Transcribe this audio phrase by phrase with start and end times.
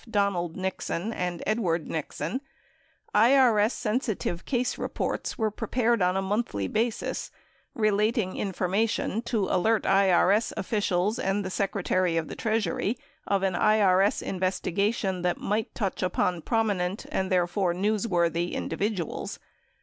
[0.09, 2.41] Donald Nixon and Edward Nixon,
[3.13, 7.29] IRS sensitive case reports were prepared on a monthly basis
[7.75, 14.23] relating information to alert IRS officials and the Secretary of the Treasury of an IRS
[14.23, 19.37] investigation that might touch upon promi nent and, therefore, newsworthy individuals.